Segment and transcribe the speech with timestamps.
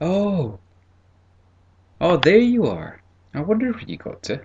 [0.00, 0.58] Oh.
[2.00, 3.00] Oh, there you are.
[3.32, 4.40] I wonder where you got to.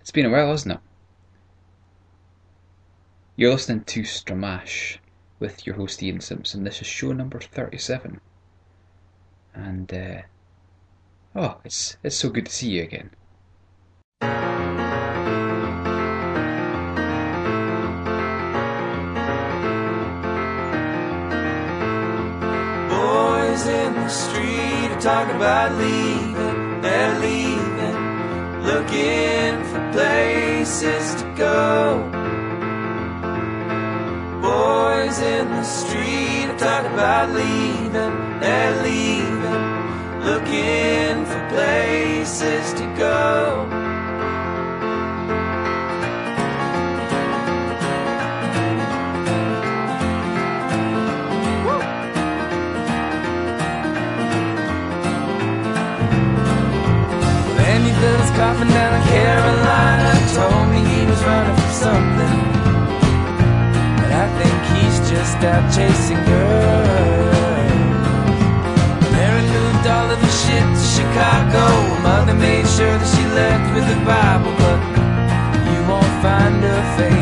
[0.00, 0.80] It's been a while, hasn't it?
[3.36, 4.98] You're listening to Stramash
[5.38, 6.64] with your host Ian Simpson.
[6.64, 8.20] This is show number 37.
[9.54, 10.22] And, uh,
[11.34, 13.10] oh, it's, it's so good to see you again.
[23.62, 32.10] Boys in the street are talking about leaving, they're leaving, looking for places to go.
[34.42, 43.81] Boys in the street are talking about leaving, they're leaving, looking for places to go.
[58.36, 60.10] Coffin down in Carolina.
[60.34, 62.38] Told me he was running from something.
[63.98, 67.32] But I think he's just out chasing girls.
[69.12, 71.64] Mary moved all of the shit to Chicago.
[72.02, 74.80] Mother made sure that she left with the Bible, but
[75.70, 77.21] you won't find her face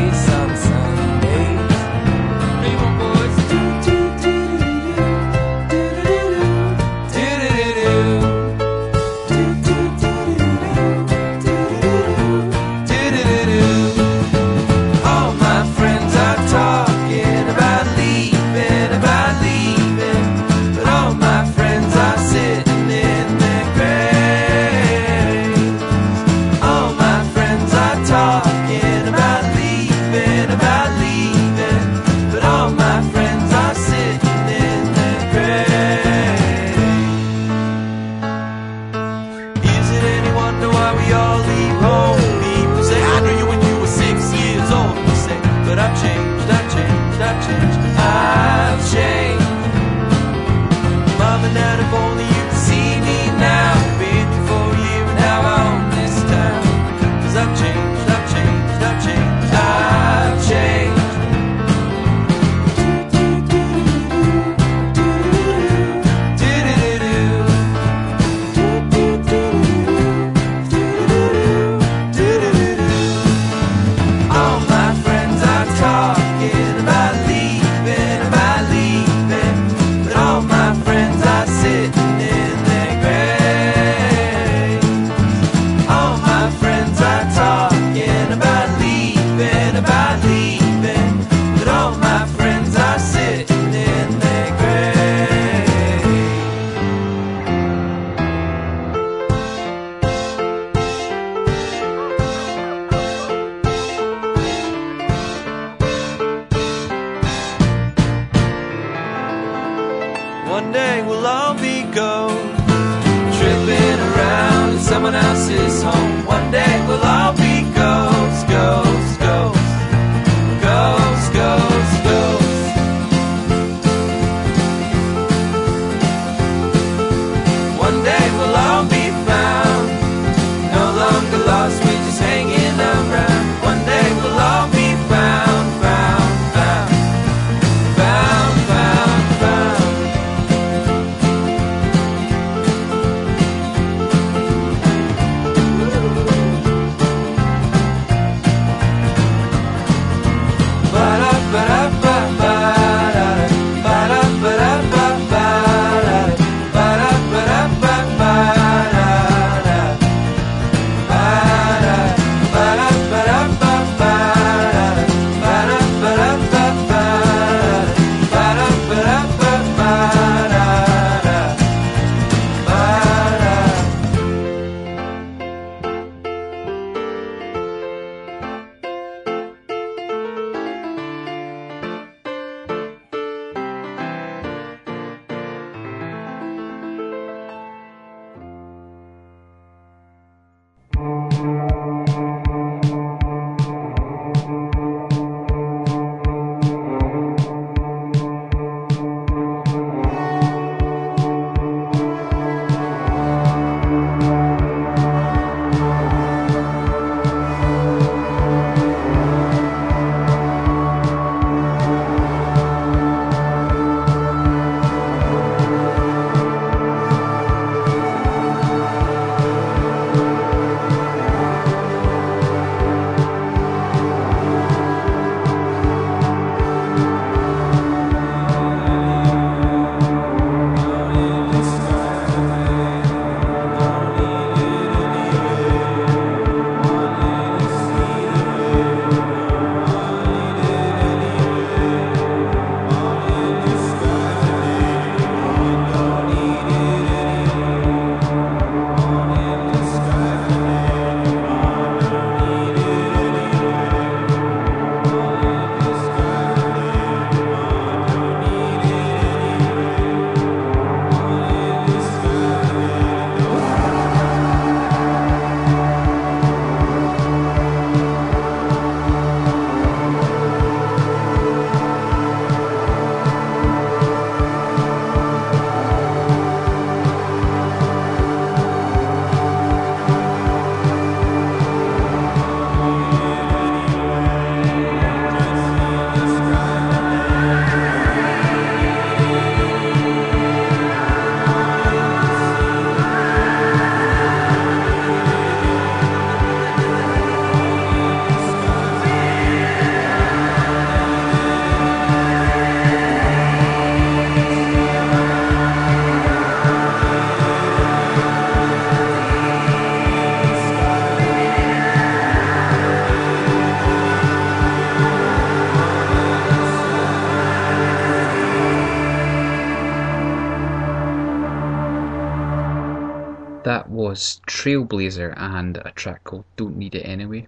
[324.21, 327.47] was Trailblazer and a track called Don't Need It Anyway.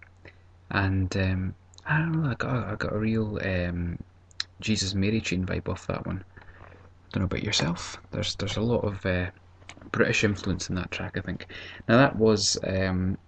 [0.71, 1.55] And um,
[1.85, 3.99] I don't know, I got, I got a real um,
[4.59, 6.23] Jesus Mary chain vibe off that one.
[7.11, 7.97] Don't know about yourself.
[8.09, 9.29] There's there's a lot of uh,
[9.91, 11.45] British influence in that track, I think.
[11.87, 13.19] Now that was um,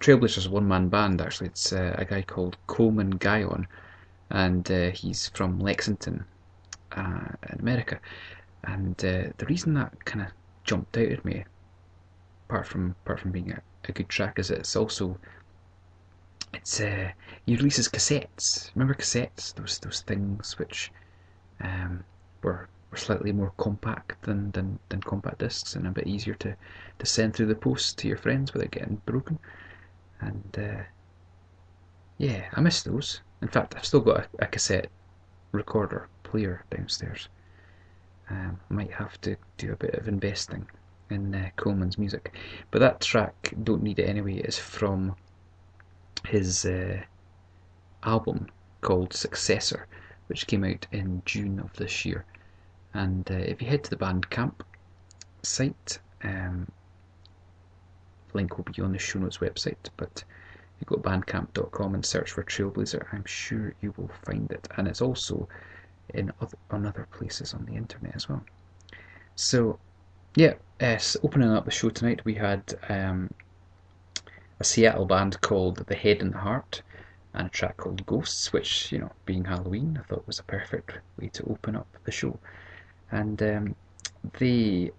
[0.00, 1.20] Trailblazer's one man band.
[1.20, 3.66] Actually, it's uh, a guy called Coleman Guyon,
[4.30, 6.24] and uh, he's from Lexington,
[6.92, 8.00] uh, in America.
[8.62, 10.32] And uh, the reason that kind of
[10.64, 11.44] jumped out at me,
[12.54, 15.18] apart from apart from being a, a good track, is that it's also
[16.52, 17.10] it's uh,
[17.46, 18.70] he releases cassettes.
[18.76, 19.52] Remember cassettes?
[19.54, 20.92] Those those things which
[21.60, 22.04] um,
[22.42, 26.54] were were slightly more compact than, than, than compact discs and a bit easier to,
[27.00, 29.36] to send through the post to your friends without getting broken.
[30.20, 30.82] And uh,
[32.18, 33.20] yeah, I miss those.
[33.42, 34.90] In fact, I've still got a, a cassette
[35.50, 37.28] recorder player downstairs.
[38.30, 40.68] Um, might have to do a bit of investing
[41.10, 42.34] in uh, Coleman's music.
[42.70, 45.16] But that track, Don't Need It Anyway, is from
[46.26, 47.02] his uh,
[48.02, 48.48] album
[48.80, 49.86] called Successor,
[50.26, 52.24] which came out in June of this year.
[52.94, 54.60] And uh, if you head to the Bandcamp
[55.42, 56.68] site, um,
[58.32, 60.24] link will be on the show notes website, but
[60.80, 64.68] you go to bandcamp.com and search for Trailblazer, I'm sure you will find it.
[64.76, 65.48] And it's also
[66.10, 68.44] in other, on other places on the internet as well.
[69.36, 69.78] So,
[70.36, 73.32] yeah, uh, opening up the show tonight, we had um,
[74.60, 76.82] a Seattle band called The Head and the Heart
[77.34, 80.98] and a track called Ghosts, which, you know, being Halloween, I thought was a perfect
[81.18, 82.38] way to open up the show.
[83.10, 83.76] And um,
[84.38, 84.90] they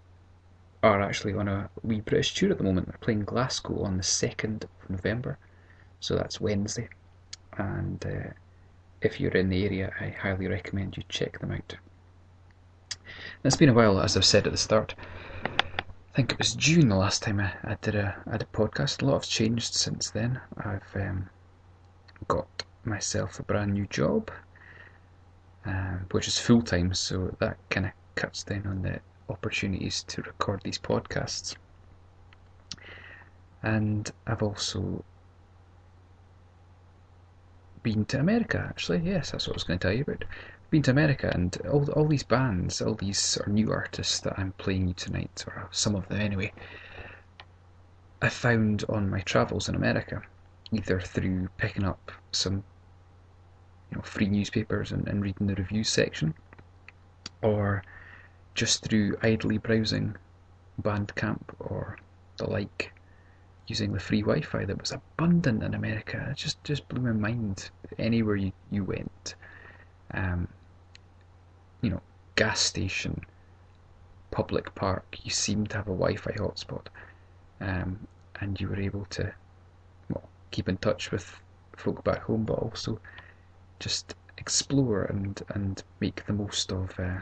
[0.83, 2.87] are actually on a wee British tour at the moment.
[2.87, 5.37] They're playing Glasgow on the 2nd of November,
[5.99, 6.89] so that's Wednesday.
[7.57, 8.31] And uh,
[9.01, 11.75] if you're in the area, I highly recommend you check them out.
[13.43, 14.95] It's been a while, as I've said at the start.
[16.15, 18.57] I think it was June the last time I, I did a I did a
[18.57, 19.01] podcast.
[19.01, 20.39] A lot has changed since then.
[20.55, 21.29] I've um,
[22.29, 24.31] got myself a brand new job,
[25.65, 30.21] um, which is full time, so that kind of cuts down on the opportunities to
[30.21, 31.57] record these podcasts.
[33.61, 35.03] And I've also
[37.83, 39.01] been to America, actually.
[39.03, 40.23] Yes, that's what I was going to tell you about.
[40.69, 44.53] Been to America, and all, all these bands, all these are new artists that I'm
[44.53, 46.51] playing you tonight, or some of them anyway,
[48.21, 50.23] I found on my travels in America,
[50.71, 52.63] either through picking up some
[53.91, 56.33] you know, free newspapers and, and reading the reviews section,
[57.41, 57.83] or
[58.55, 60.15] just through idly browsing
[60.81, 61.97] Bandcamp or
[62.37, 62.91] the like,
[63.67, 66.27] using the free Wi-Fi that was abundant in America.
[66.31, 67.69] It just just blew my mind.
[67.97, 69.35] Anywhere you, you went,
[70.13, 70.47] um,
[71.81, 72.01] you know,
[72.35, 73.21] gas station,
[74.31, 76.87] public park, you seemed to have a Wi-Fi hotspot,
[77.61, 78.07] um,
[78.41, 79.33] and you were able to
[80.09, 81.39] well keep in touch with
[81.77, 82.99] folk back home, but also
[83.79, 87.19] just explore and and make the most of uh,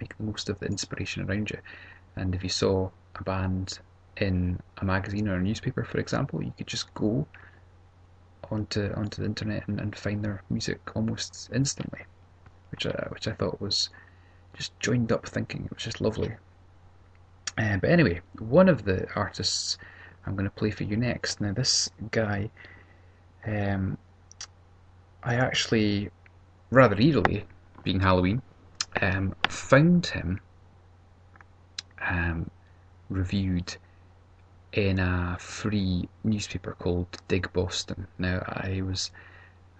[0.00, 1.58] make the most of the inspiration around you.
[2.16, 3.78] And if you saw a band
[4.16, 7.26] in a magazine or a newspaper, for example, you could just go
[8.50, 12.00] onto onto the internet and, and find their music almost instantly,
[12.70, 13.90] which I, which I thought was
[14.54, 15.64] just joined up thinking.
[15.64, 16.32] It was just lovely.
[17.58, 19.78] Uh, but anyway, one of the artists
[20.26, 21.40] I'm going to play for you next.
[21.40, 22.50] Now, this guy,
[23.46, 23.98] um,
[25.22, 26.10] I actually
[26.70, 27.44] rather eerily,
[27.84, 28.40] being Halloween,
[29.00, 30.40] um, found him
[32.08, 32.50] um,
[33.10, 33.76] reviewed
[34.72, 38.06] in a free newspaper called Dig Boston.
[38.18, 39.10] Now I was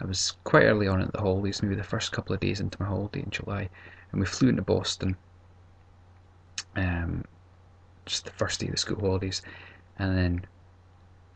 [0.00, 2.80] I was quite early on at the holidays, maybe the first couple of days into
[2.80, 3.68] my holiday in July,
[4.10, 5.16] and we flew into Boston.
[6.74, 7.24] Um,
[8.04, 9.42] just the first day of the school holidays,
[9.98, 10.46] and then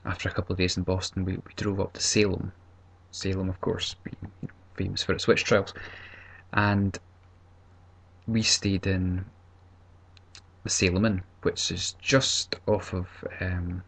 [0.04, 2.52] after a couple of days in Boston, we, we drove up to Salem.
[3.12, 5.72] Salem, of course, being famous for its witch trials,
[6.52, 6.98] and
[8.26, 9.25] we stayed in
[10.66, 13.08] the Salem Inn, which is just off of.
[13.40, 13.82] Um,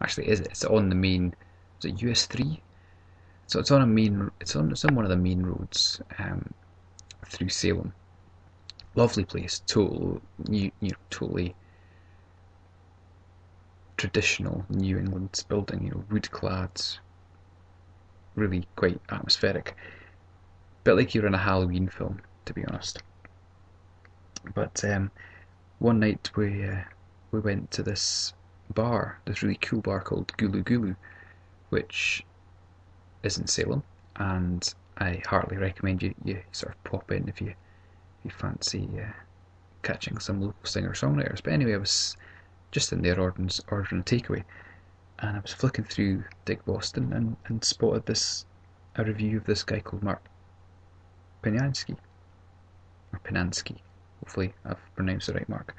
[0.00, 0.46] actually, is it?
[0.46, 1.34] It's on the main.
[1.78, 2.62] Is it US three?
[3.46, 4.30] So it's on a main.
[4.40, 4.70] It's on.
[4.70, 6.52] It's on one of the main roads um,
[7.26, 7.92] through Salem.
[8.94, 9.62] Lovely place.
[9.66, 10.20] Total.
[10.48, 10.72] New.
[10.80, 11.54] You know, totally
[13.98, 15.84] traditional New England building.
[15.84, 16.80] You know, wood clad.
[18.36, 19.76] Really quite atmospheric.
[20.84, 23.02] Bit like you're in a Halloween film to be honest.
[24.54, 25.10] But um,
[25.78, 26.82] one night we uh,
[27.30, 28.32] we went to this
[28.74, 30.96] bar, this really cool bar called Gulu Gulu,
[31.70, 32.24] which
[33.22, 33.82] is in Salem,
[34.16, 38.88] and I heartily recommend you you sort of pop in if you if you fancy
[38.98, 39.12] uh,
[39.82, 41.42] catching some local singer songwriters.
[41.42, 42.16] But anyway, I was
[42.70, 44.44] just in there ordering, ordering a takeaway,
[45.20, 48.46] and I was flicking through Dig Boston and, and spotted this
[48.96, 50.22] a review of this guy called Mark
[51.42, 51.96] Pinansky.
[53.12, 53.78] Or Pinansky.
[54.20, 55.74] Hopefully, I've pronounced it right, Mark.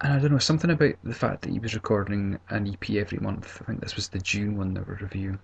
[0.00, 3.18] And I don't know, something about the fact that he was recording an EP every
[3.18, 3.60] month.
[3.62, 5.38] I think this was the June one that we're reviewing.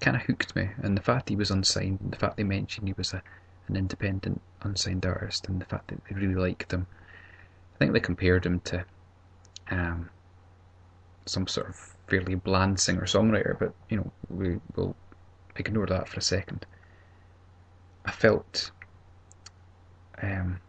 [0.00, 2.86] Kind of hooked me, and the fact he was unsigned, and the fact they mentioned
[2.86, 3.22] he was a,
[3.66, 6.86] an independent unsigned artist, and the fact that they really liked him.
[7.74, 8.84] I think they compared him to
[9.70, 10.10] um,
[11.26, 14.94] some sort of fairly bland singer songwriter, but you know we will
[15.56, 16.66] ignore that for a second.
[18.04, 18.70] I felt
[20.22, 20.60] um,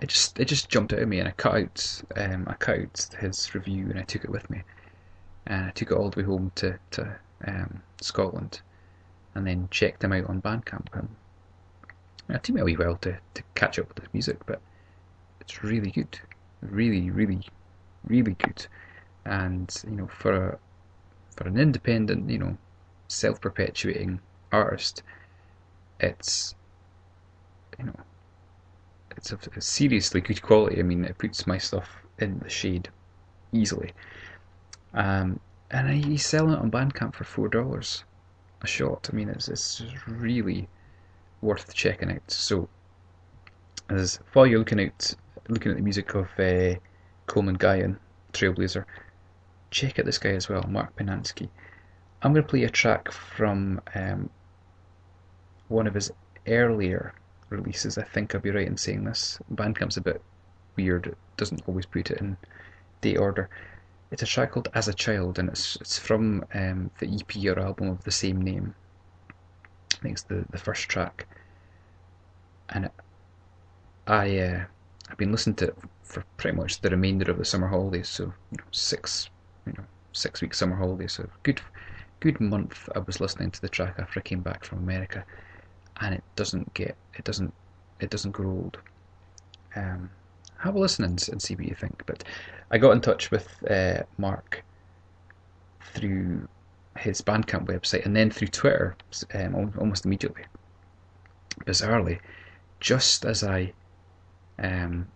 [0.00, 2.78] it just it just jumped out at me, and I cut out um, I cut
[2.78, 4.62] out his review and I took it with me,
[5.46, 7.16] and I took it all the way home to to
[7.46, 8.60] um, Scotland,
[9.34, 10.88] and then checked him out on Bandcamp.
[10.94, 11.08] And
[12.28, 14.60] it took me a wee while to, to catch up with his music, but
[15.40, 16.18] it's really good,
[16.60, 17.46] really really
[18.06, 18.66] really good,
[19.24, 20.58] and you know for a
[21.36, 22.56] for an independent you know
[23.08, 24.20] self perpetuating
[24.52, 25.02] artist,
[26.00, 26.54] it's
[27.78, 27.94] you know
[29.16, 30.78] it's seriously good quality.
[30.78, 31.88] I mean, it puts my stuff
[32.18, 32.88] in the shade
[33.52, 33.92] easily.
[34.94, 35.40] Um,
[35.70, 38.04] and he's selling it on Bandcamp for four dollars
[38.62, 39.08] a shot.
[39.12, 40.68] I mean, it's it's really
[41.40, 42.30] worth checking out.
[42.30, 42.68] So,
[43.88, 45.14] as while you're looking out,
[45.48, 46.74] looking at the music of uh,
[47.26, 47.98] Coleman Guyon,
[48.32, 48.84] Trailblazer,
[49.70, 51.48] check out this guy as well, Mark Pinansky.
[52.22, 54.30] I'm going to play a track from um,
[55.68, 56.10] one of his
[56.46, 57.14] earlier
[57.50, 57.98] releases.
[57.98, 59.38] I think I'll be right in saying this.
[59.52, 60.22] Bandcamp's a bit
[60.76, 62.36] weird; it doesn't always put it in
[63.00, 63.48] date order.
[64.10, 67.60] It's a track called "As a Child," and it's it's from um, the EP or
[67.60, 68.74] album of the same name.
[69.94, 71.26] I think it's the the first track,
[72.70, 72.90] and
[74.06, 74.64] I uh,
[75.10, 78.08] I've been listening to it for pretty much the remainder of the summer holidays.
[78.08, 79.28] So you know, six
[79.66, 81.12] you know six week summer holidays.
[81.12, 81.60] So good
[82.20, 85.24] good month I was listening to the track after I came back from America
[86.00, 87.52] and it doesn't get it doesn't
[88.00, 88.78] it doesn't grow old.
[89.76, 90.10] Um,
[90.58, 92.02] have a listen and, and, see what you think.
[92.06, 92.24] But
[92.70, 94.64] I got in touch with uh, Mark
[95.94, 96.48] through
[96.96, 98.96] his Bandcamp website and then through Twitter
[99.34, 100.42] um, almost immediately.
[101.64, 102.18] Bizarrely,
[102.80, 103.72] just as I,
[104.58, 105.06] um,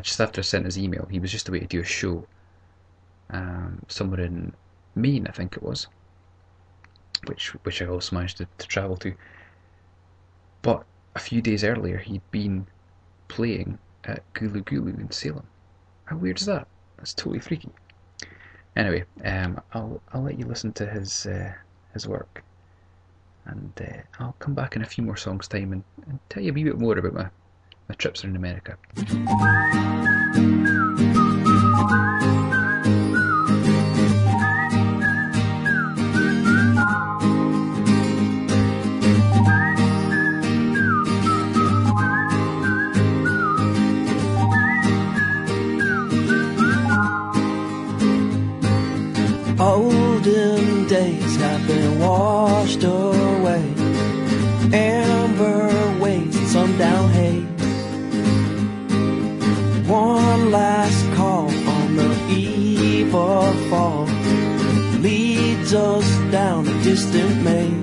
[0.00, 2.26] just after I sent his email, he was just away to do a show
[3.30, 4.52] um, somewhere in
[4.94, 5.86] Maine, I think it was,
[7.26, 9.14] which which I also managed to, to travel to.
[10.62, 12.66] But a few days earlier, he'd been
[13.28, 15.46] playing at Gulu Gulu in Salem.
[16.04, 16.66] How weird is that?
[16.96, 17.70] That's totally freaky.
[18.76, 21.52] Anyway, um, I'll I'll let you listen to his uh,
[21.92, 22.42] his work,
[23.44, 26.52] and uh, I'll come back in a few more songs time and, and tell you
[26.52, 27.28] a wee bit more about my
[27.88, 28.78] my trips around America.
[66.92, 67.81] Distant maze.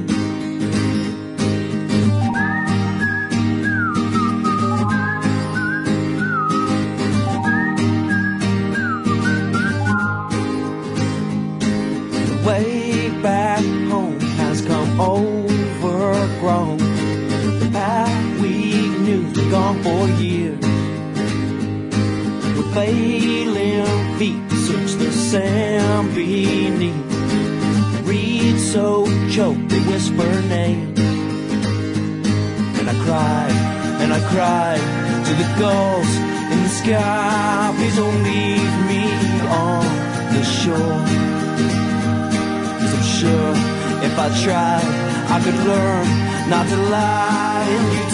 [44.32, 44.86] I tried,
[45.32, 48.09] I could learn not to lie,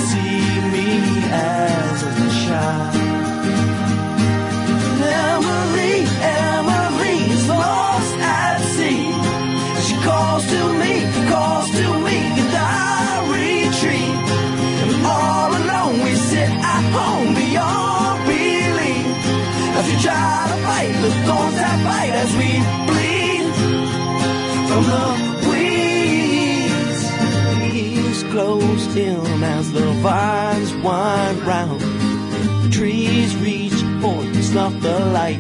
[30.05, 35.39] vines wind round, the trees reach forth and snuff the light.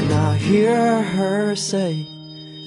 [0.00, 2.06] And I hear her say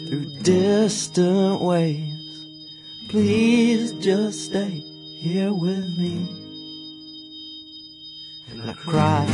[0.06, 2.46] through distant waves,
[3.10, 4.84] Please just stay
[5.18, 6.14] here with me.
[8.52, 9.30] And I cried,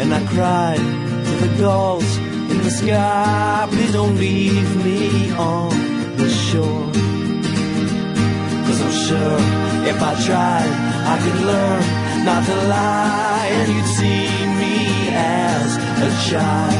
[0.00, 0.78] and I cried
[1.28, 2.16] to the gulls
[2.52, 7.15] in the sky, Please don't leave me on the shore.
[9.06, 9.38] Sure
[9.86, 10.72] if I tried,
[11.12, 14.26] I could learn not to lie, and you'd see
[14.60, 15.76] me as
[16.08, 16.72] a child.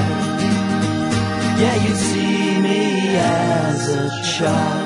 [1.61, 4.86] Yeah, you'd see me as a child.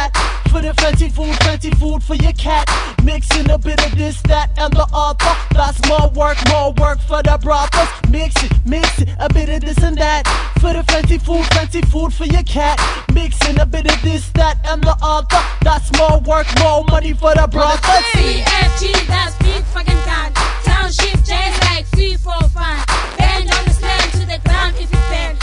[0.00, 0.46] that.
[0.50, 2.66] For the fancy food, fancy food for your cat.
[3.04, 5.32] Mixing a bit of this, that, and the other.
[5.52, 7.88] That's more work, more work for the brothers.
[8.10, 10.26] Mix it, mix it, a bit of this and that.
[10.60, 12.78] For the fancy food, fancy food for your cat.
[13.12, 15.42] Mixing a bit of this, that, and the other.
[15.62, 18.04] That's more work, more money for the brothers.
[18.16, 20.32] BFG, that's big fucking gun.
[20.64, 22.78] Township jazz like free for fun.
[23.18, 25.39] Bend on the slam to the ground if you bend.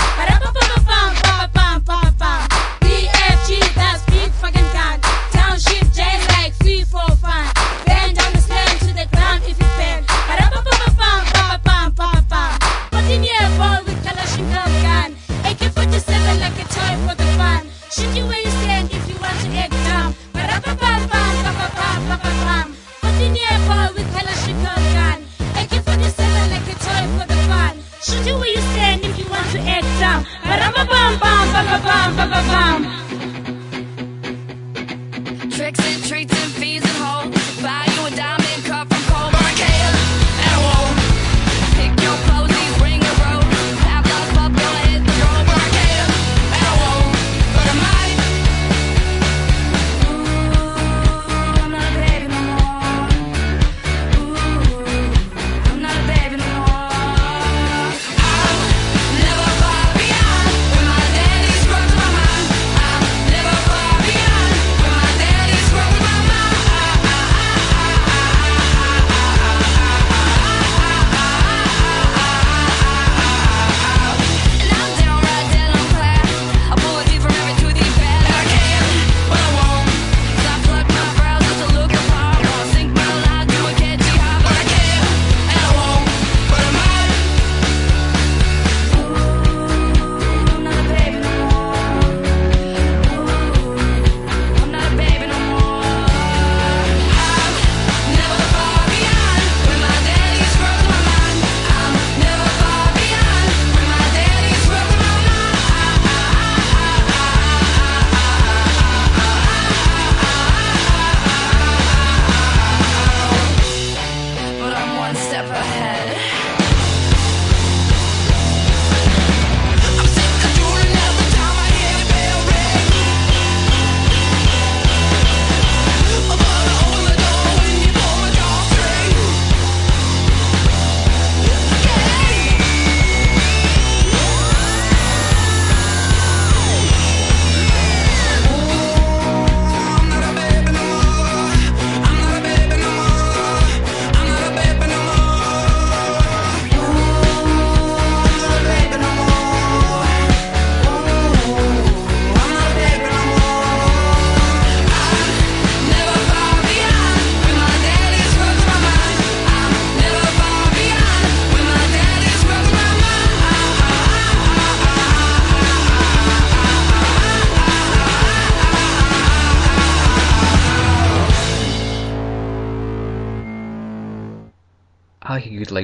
[31.83, 32.79] Bum, ba-ba-bum, ba-ba-bum.
[32.81, 33.06] Tricks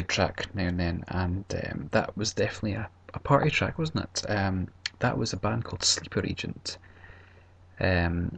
[0.01, 4.23] track now and then, and um, that was definitely a, a party track, wasn't it?
[4.29, 6.77] Um, that was a band called Sleeper Agent,
[7.79, 8.37] um,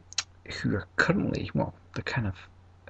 [0.62, 2.36] who are currently, well, they're kind of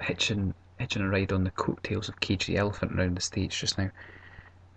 [0.01, 3.77] hitching hitching a ride on the coattails of Cage the Elephant around the stage just
[3.77, 3.89] now.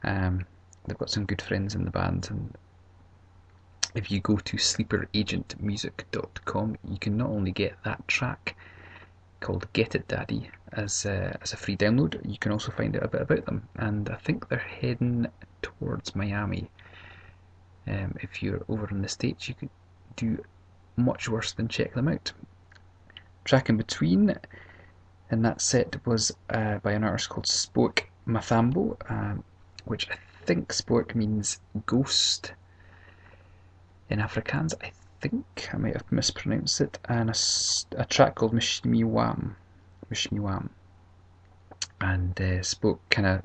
[0.04, 0.46] Um,
[0.86, 2.56] they've got some good friends in the band, and
[3.94, 8.54] if you go to sleeperagentmusic.com, you can not only get that track
[9.40, 13.04] called Get It Daddy as a, as a free download, you can also find out
[13.04, 13.68] a bit about them.
[13.76, 15.26] And I think they're heading
[15.62, 16.70] towards Miami.
[17.86, 19.70] Um, if you're over in the States, you could
[20.16, 20.42] do
[20.96, 22.32] much worse than check them out.
[23.44, 24.34] Track in between
[25.30, 29.44] in that set was uh, by an artist called Spoek Mathambo, um,
[29.84, 32.52] which I think Spoke means ghost
[34.10, 34.74] in Afrikaans.
[34.82, 37.30] I think I might have mispronounced it, and
[37.96, 39.56] a track called Mshini Wam.
[40.10, 40.70] Mshini Wam.
[42.00, 43.44] And uh, Spoek kind of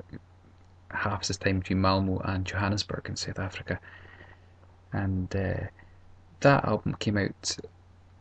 [0.90, 3.80] half his time between Malmo and Johannesburg in South Africa.
[4.92, 5.66] And uh,
[6.40, 7.56] that album came out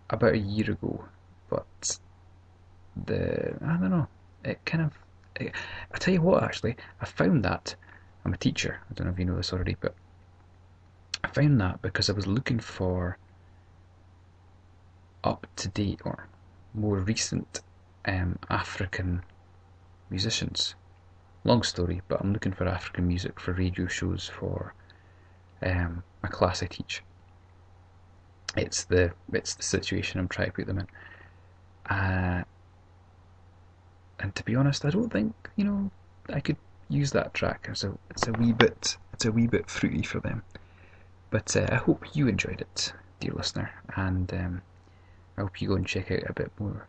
[0.09, 1.05] about a year ago,
[1.49, 1.99] but
[3.05, 4.07] the I don't know,
[4.43, 4.97] it kind of.
[5.39, 5.53] It,
[5.91, 7.75] I tell you what, actually, I found that.
[8.25, 8.79] I'm a teacher.
[8.89, 9.93] I don't know if you know this already, but
[11.23, 13.17] I found that because I was looking for
[15.23, 16.27] up to date or
[16.73, 17.61] more recent
[18.05, 19.23] um, African
[20.09, 20.75] musicians.
[21.43, 24.73] Long story, but I'm looking for African music for radio shows for
[25.61, 27.03] um, a class I teach.
[28.55, 30.87] it's the it's the situation I'm trying to put them in.
[31.93, 32.43] Uh,
[34.19, 35.91] and to be honest, I don't think you know
[36.29, 36.57] I could
[36.89, 37.67] use that track.
[37.69, 40.43] It's a it's a wee bit it's a wee bit fruity for them.
[41.29, 44.61] But uh, I hope you enjoyed it, dear listener, and um,
[45.37, 46.87] I hope you go and check out a bit more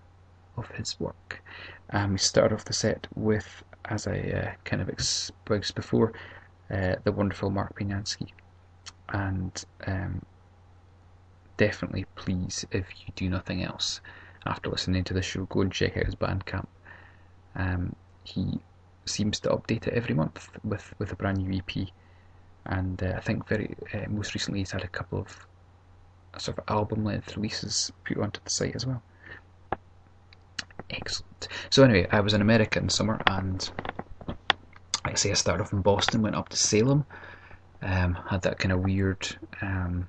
[0.56, 1.42] of his work.
[1.90, 6.12] Um, we start off the set with, as I uh, kind of expressed before,
[6.70, 8.28] uh, the wonderful Mark Pinyansky,
[9.10, 10.22] and um,
[11.56, 14.00] definitely please, if you do nothing else
[14.46, 16.66] after listening to the show, go and check out his Bandcamp.
[17.54, 18.60] Um, he
[19.06, 21.88] seems to update it every month with, with a brand new EP,
[22.66, 25.46] and uh, I think very uh, most recently he's had a couple of
[26.38, 29.02] sort of album length releases put onto the site as well.
[30.90, 31.48] Excellent.
[31.70, 33.70] So anyway, I was in America in summer, and
[35.04, 37.04] like I say, I started off in Boston, went up to Salem,
[37.82, 40.08] um, had that kind of weird um,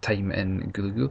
[0.00, 1.10] time in Gulu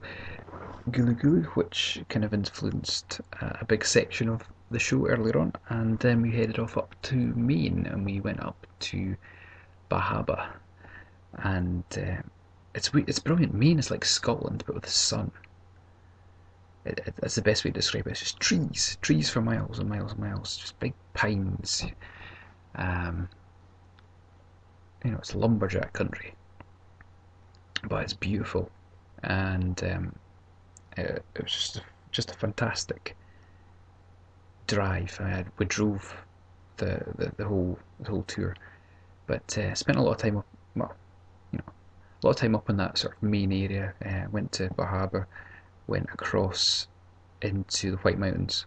[0.90, 5.54] Gulu Gulu, which kind of influenced uh, a big section of the show earlier on,
[5.70, 9.16] and then we headed off up to Maine, and we went up to
[9.90, 10.50] Bar Harbor,
[11.34, 12.22] and uh,
[12.76, 13.54] it's it's brilliant.
[13.54, 15.32] Maine is like Scotland, but with the sun.
[16.84, 18.12] That's the best way to describe it.
[18.12, 21.86] It's just trees, trees for miles and miles and miles, just big pines.
[22.76, 23.30] Um,
[25.06, 26.34] you know, it's lumberjack country,
[27.88, 28.70] but it's beautiful,
[29.24, 30.16] and um,
[30.98, 33.16] it, it was just just a fantastic
[34.68, 35.18] drive.
[35.22, 36.16] I had, we drove
[36.78, 38.56] the, the, the whole the whole tour,
[39.28, 40.46] but uh, spent a lot of time up.
[40.76, 40.96] Well,
[41.52, 41.74] you know,
[42.24, 43.94] a lot of time up in that sort of Maine area.
[44.06, 45.28] Uh, went to Bar Harbor,
[45.88, 46.88] went across
[47.42, 48.66] into the White Mountains,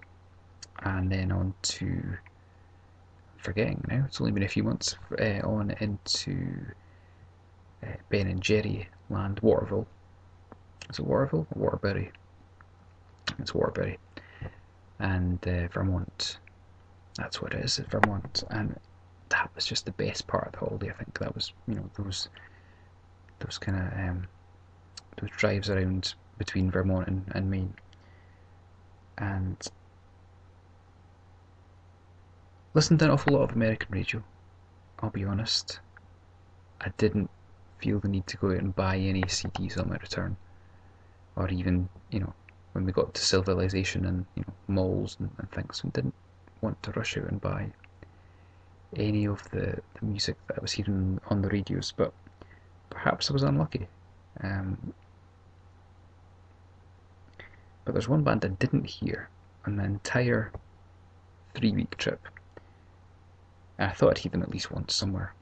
[0.83, 4.05] and then on to I'm forgetting now.
[4.07, 6.37] It's only been a few months uh, on into
[7.83, 9.87] uh, Ben and Jerry land, Waterville.
[10.90, 12.12] Is it Waterville or Waterbury?
[13.38, 13.98] It's Waterbury,
[14.98, 16.38] and uh, Vermont.
[17.16, 18.79] That's what it is, Vermont, and
[19.31, 20.90] that was just the best part of the holiday.
[20.90, 22.29] I think that was you know those
[23.40, 24.29] those kind of um,
[25.20, 27.75] those drives around between Vermont and, and Maine,
[29.18, 29.68] and
[32.75, 34.22] listened to an awful lot of American radio.
[35.01, 35.81] I'll be honest,
[36.81, 37.31] I didn't
[37.79, 40.37] feel the need to go out and buy any CDs on my return,
[41.37, 42.33] or even you know
[42.72, 46.14] when we got to civilization and you know malls and, and things, we didn't
[46.61, 47.70] want to rush out and buy
[48.96, 52.12] any of the, the music that I was hearing on the radios, but
[52.90, 53.88] perhaps I was unlucky.
[54.42, 54.92] Um,
[57.87, 59.31] but there's one band I didn't hear
[59.64, 60.51] on the entire
[61.55, 62.20] three week trip.
[63.79, 65.33] And I thought I'd hear them at least once somewhere,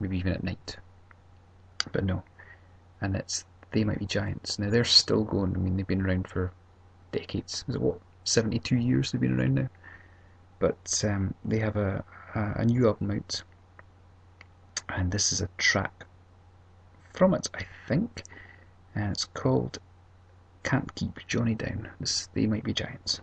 [0.00, 0.76] maybe even at night.
[1.92, 2.24] But no.
[3.00, 4.58] And it's They Might Be Giants.
[4.58, 5.54] Now they're still going.
[5.54, 6.52] I mean, they've been around for
[7.12, 7.64] decades.
[7.68, 8.00] Is it what?
[8.24, 9.68] 72 years they've been around now?
[10.58, 13.42] But um, they have a, a, a new album out.
[14.88, 16.06] And this is a track
[17.12, 18.24] from it, I think.
[18.96, 19.78] And it's called
[20.68, 21.88] Can't Keep Johnny Down.
[22.34, 23.22] They Might Be Giants.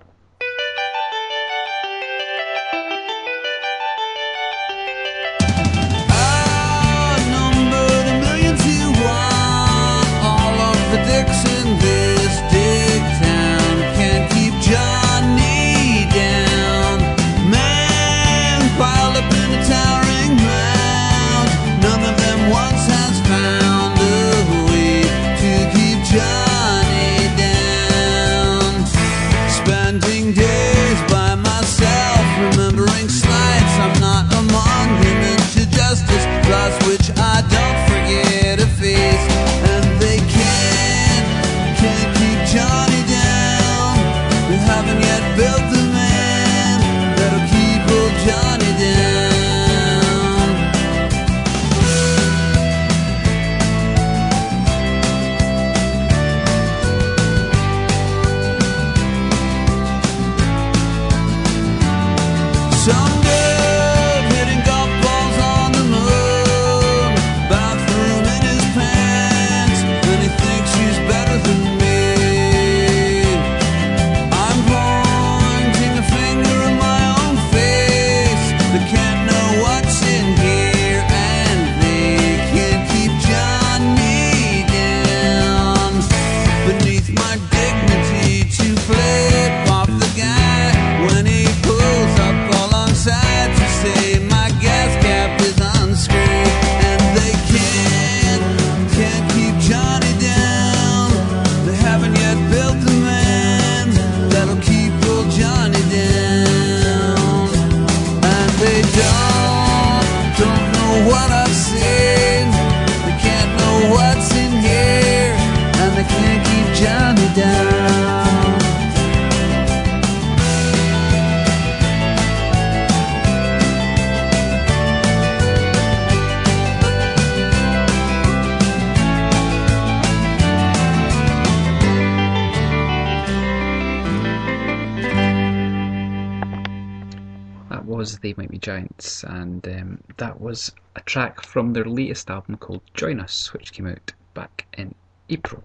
[138.26, 142.82] They Might Be Giants, and um, that was a track from their latest album called
[142.96, 144.96] Join Us, which came out back in
[145.30, 145.64] April,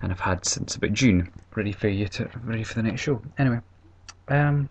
[0.00, 3.20] and I've had since about June, ready for you to ready for the next show.
[3.36, 3.58] Anyway,
[4.28, 4.68] um,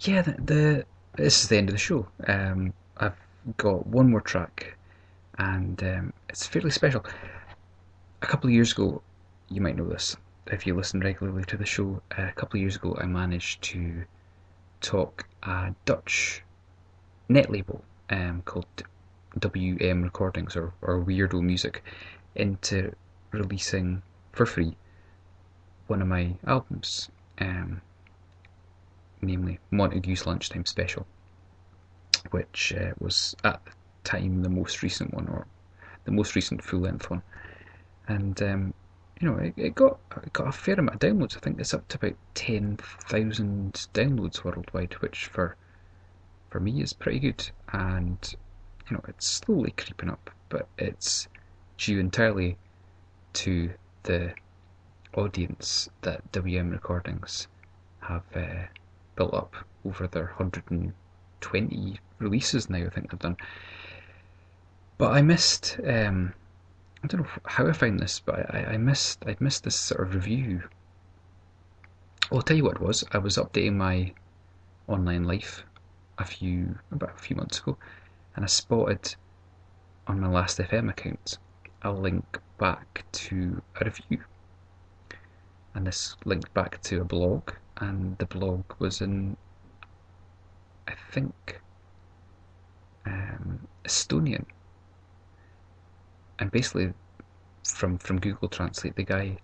[0.00, 0.86] yeah, the, the
[1.16, 2.08] this is the end of the show.
[2.26, 3.20] Um, I've
[3.58, 4.74] got one more track,
[5.36, 7.04] and um, it's fairly special.
[8.22, 9.02] A couple of years ago,
[9.50, 12.00] you might know this if you listen regularly to the show.
[12.16, 14.06] a couple of years ago, I managed to
[14.84, 16.42] talk a Dutch
[17.30, 18.66] net label um, called
[19.38, 21.82] WM Recordings or, or Weirdo Music
[22.34, 22.94] into
[23.32, 24.76] releasing for free
[25.86, 27.80] one of my albums, um,
[29.22, 31.06] namely Montague's Lunchtime Special,
[32.30, 33.72] which uh, was at the
[34.04, 35.46] time the most recent one or
[36.04, 37.22] the most recent full length one.
[38.06, 38.74] And um,
[39.20, 41.36] you know, it, it got it got a fair amount of downloads.
[41.36, 45.56] I think it's up to about ten thousand downloads worldwide, which for
[46.50, 47.50] for me is pretty good.
[47.72, 48.34] And
[48.88, 51.28] you know, it's slowly creeping up, but it's
[51.78, 52.56] due entirely
[53.34, 53.70] to
[54.02, 54.34] the
[55.14, 57.46] audience that WM Recordings
[58.00, 58.66] have uh,
[59.16, 62.84] built up over their 120 releases now.
[62.84, 63.36] I think they've done.
[64.98, 65.78] But I missed.
[65.86, 66.34] Um,
[67.04, 69.22] I don't know how I found this, but I, I missed.
[69.26, 70.62] I'd missed this sort of review.
[72.30, 73.04] Well, I'll tell you what it was.
[73.12, 74.14] I was updating my
[74.88, 75.66] online life
[76.16, 77.76] a few about a few months ago,
[78.34, 79.16] and I spotted
[80.06, 81.36] on my Last.fm account
[81.82, 84.24] a link back to a review.
[85.74, 89.36] And this linked back to a blog, and the blog was in,
[90.88, 91.60] I think,
[93.04, 94.46] um, Estonian.
[96.38, 96.92] And basically,
[97.62, 99.38] from from Google Translate, the guy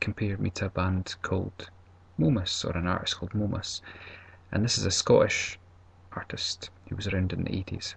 [0.00, 1.70] compared me to a band called
[2.18, 3.82] Momus, or an artist called Momus.
[4.52, 5.58] And this is a Scottish
[6.12, 7.94] artist who was around in the 80s.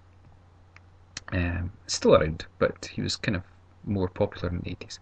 [1.31, 3.43] Um, still around, but he was kind of
[3.83, 4.99] more popular in the 80s.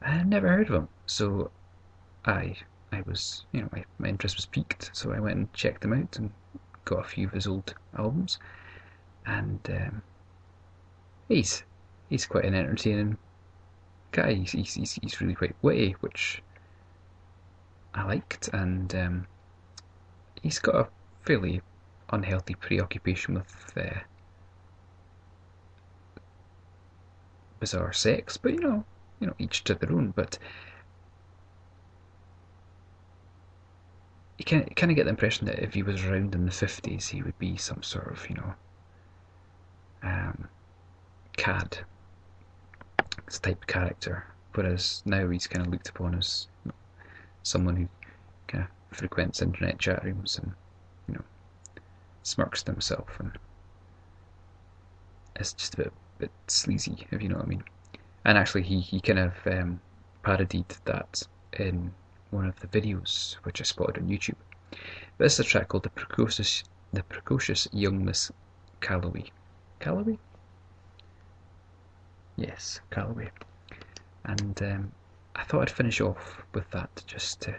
[0.00, 1.50] I had never heard of him, so
[2.24, 2.56] I
[2.92, 5.92] I was, you know, I, my interest was piqued, so I went and checked him
[5.92, 6.30] out and
[6.84, 8.38] got a few of his old albums,
[9.26, 10.02] and um,
[11.28, 11.64] he's
[12.08, 13.18] he's quite an entertaining
[14.12, 14.34] guy.
[14.34, 16.42] He's, he's, he's, really quite witty, which
[17.94, 19.26] I liked, and um,
[20.42, 20.88] he's got a
[21.24, 21.62] fairly
[22.10, 24.00] unhealthy preoccupation with uh,
[27.58, 28.84] bizarre sex, but you know,
[29.20, 30.12] you know, each to their own.
[30.14, 30.38] But
[34.38, 37.08] you can kind of get the impression that if he was around in the fifties,
[37.08, 38.54] he would be some sort of, you know,
[40.02, 40.48] um,
[41.36, 41.78] cad
[43.42, 44.24] type character.
[44.54, 46.48] Whereas now he's kind of looked upon as
[47.42, 47.88] someone who
[48.48, 50.52] kind of frequents internet chat rooms and
[51.08, 51.24] you know
[52.22, 53.38] smirks to himself and
[55.38, 57.64] it's just a bit bit sleazy, if you know what I mean.
[58.24, 59.80] And actually, he he kind of um,
[60.22, 61.22] parodied that
[61.52, 61.92] in
[62.30, 64.36] one of the videos which I spotted on YouTube.
[64.70, 68.32] But this is a track called "The Precocious The Precocious Young Miss
[68.80, 69.30] Calloway."
[69.78, 70.18] Calloway?
[72.36, 73.30] Yes, Calloway.
[74.24, 74.92] And um,
[75.34, 77.56] I thought I'd finish off with that just to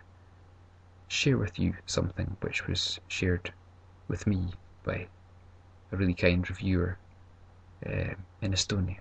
[1.07, 3.51] share with you something which was shared
[4.07, 4.49] with me
[4.84, 5.07] by
[5.91, 6.97] a really kind reviewer
[7.86, 8.97] uh, in Estonia,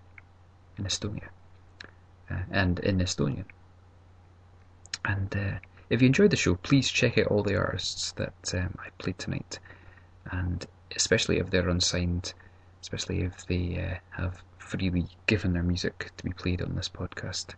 [0.78, 1.28] in Estonia,
[2.30, 3.44] uh, and in Estonian.
[5.04, 5.58] And uh,
[5.90, 9.18] if you enjoyed the show, please check out all the artists that um, I played
[9.18, 9.58] tonight,
[10.30, 12.32] and especially if they're unsigned,
[12.82, 17.54] especially if they uh, have freely given their music to be played on this podcast.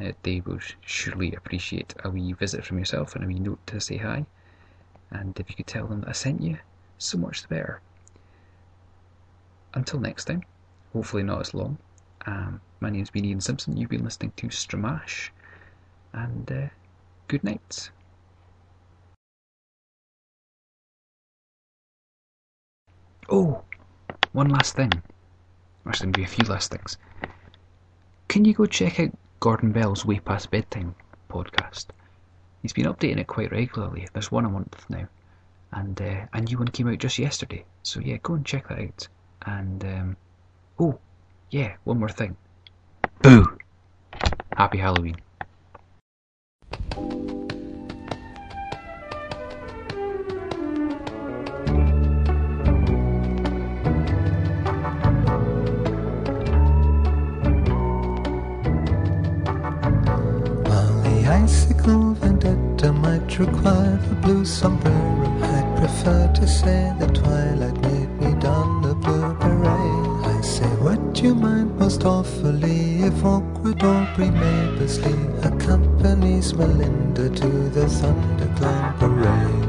[0.00, 3.80] Uh, they would surely appreciate a wee visit from yourself and a wee note to
[3.80, 4.26] say hi.
[5.10, 6.58] And if you could tell them that I sent you,
[6.98, 7.80] so much the better.
[9.74, 10.42] Until next time,
[10.92, 11.78] hopefully not as long.
[12.26, 13.76] Um, my name's been Ian Simpson.
[13.76, 15.30] You've been listening to Stramash,
[16.12, 16.68] and uh,
[17.28, 17.90] good night.
[23.28, 23.62] Oh,
[24.32, 24.90] one last thing.
[25.86, 26.96] Actually, be a few last things.
[28.28, 29.10] Can you go check out
[29.40, 30.94] Gordon Bell's Way Past Bedtime
[31.28, 31.86] podcast?
[32.62, 34.08] He's been updating it quite regularly.
[34.12, 35.06] There's one a month now,
[35.72, 37.64] and uh, a new one came out just yesterday.
[37.82, 39.08] So yeah, go and check that out.
[39.46, 40.16] And um,
[40.78, 40.98] oh,
[41.50, 42.36] yeah, one more thing.
[43.22, 43.58] Boo!
[44.56, 45.16] Happy Halloween.
[63.38, 69.34] Require the blue sombrero hat prefer to say the twilight made me don the blue
[69.34, 70.24] beret.
[70.24, 77.88] I say, would you mind most awfully if awkward Aubrey Mabersley accompanies Melinda to the
[77.88, 79.63] Thundercloud parade?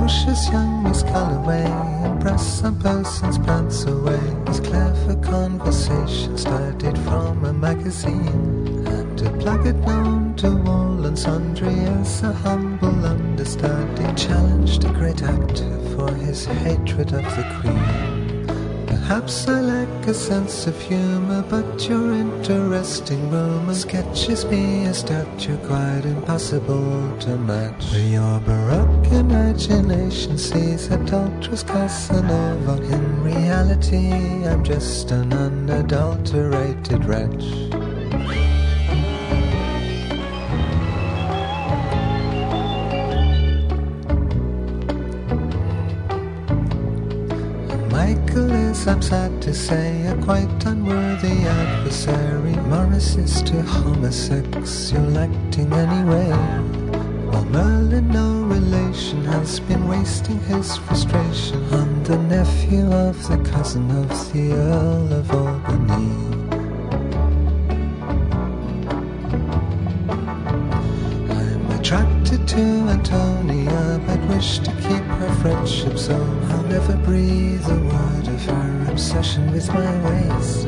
[0.00, 1.66] Precocious young Miss Calloway
[2.06, 9.78] impress some persons prance away His clever conversation studied from a magazine And a placard
[9.84, 16.46] known to all and sundry as a humble understudy Challenged a great actor for his
[16.46, 18.30] hatred of the Queen
[18.86, 25.56] Perhaps I lack a sense of humor, but your interesting rumor sketches me a statue
[25.66, 27.92] quite impossible to match.
[27.92, 32.82] Your baroque imagination sees adulterous Casanova.
[32.92, 37.44] In reality, I'm just an unadulterated wretch.
[47.90, 52.56] Michael is, I'm sad to say, a quite unworthy adversary.
[52.68, 56.79] Morris is too homosexual You're acting anyway.
[57.30, 63.88] While Merlin, no relation, has been wasting his frustration on the nephew of the cousin
[63.90, 66.10] of the Earl of Albany.
[71.30, 72.62] I'm attracted to
[72.96, 76.16] Antonia, but wish to keep her friendship so
[76.50, 80.66] I'll never breathe a word of her obsession with my waist.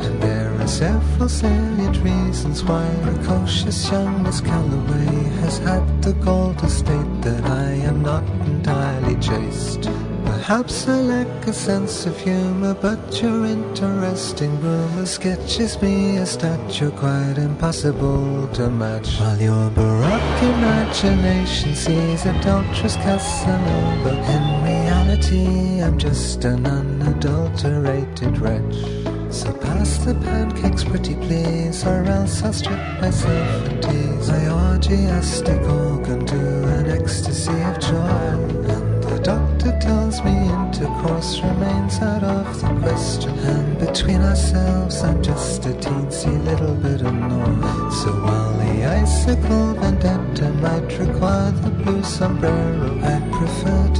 [0.66, 7.44] Several salient reasons why precocious young Miss Calloway has had the gall to state that
[7.44, 9.88] I am not entirely chaste.
[10.24, 16.90] Perhaps I lack a sense of humor, but your interesting rumor sketches me a statue
[16.90, 19.20] quite impossible to match.
[19.20, 29.01] While your baroque imagination sees adulterous Casanova, in reality I'm just an unadulterated wretch.
[29.33, 35.62] So pass the pancakes, pretty please, or else I'll strip myself and tease my orgiastic
[35.68, 38.26] organ to an ecstasy of joy.
[38.74, 43.39] And the doctor tells me intercourse remains out of the question.
[43.39, 47.93] And between ourselves, I'm just a teensy little bit annoyed.
[47.93, 53.51] So while the icicle vendetta might require the blue sombrero, I prefer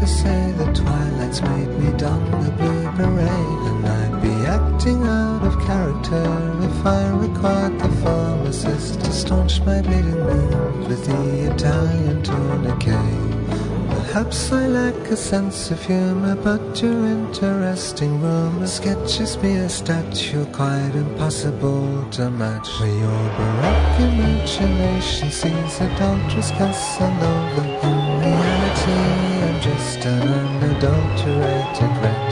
[0.03, 3.61] to say the twilight's made me don the blue beret.
[3.69, 6.25] And I'd be acting out of character
[6.61, 13.32] if I required the pharmacist to staunch my bleeding wound with the Italian tourniquet.
[14.13, 20.45] Perhaps I lack a sense of humor, but your interesting rumor sketches me a statue
[20.53, 22.69] quite impossible to match.
[22.79, 27.65] Where your baroque imagination sees adulterous Casanova.
[27.89, 29.01] In reality,
[29.47, 32.32] I'm just an unadulterated wretch.